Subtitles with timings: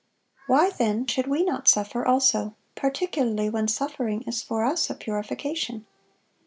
[0.47, 5.85] Why, then, should we not suffer also, particularly when suffering is for us a purification?